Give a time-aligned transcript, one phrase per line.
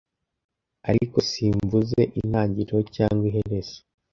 [0.89, 3.77] Ariko simvuze intangiriro cyangwa iherezo.